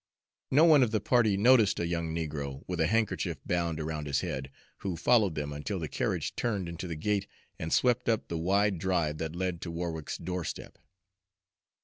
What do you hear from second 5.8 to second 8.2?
carriage turned into the gate and swept